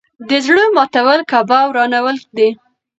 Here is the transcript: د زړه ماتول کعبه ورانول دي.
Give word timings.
د 0.29 0.31
زړه 0.45 0.63
ماتول 0.75 1.19
کعبه 1.31 1.59
ورانول 1.69 2.17
دي. 2.37 2.49